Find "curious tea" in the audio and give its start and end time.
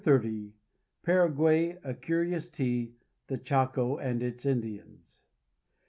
1.93-2.91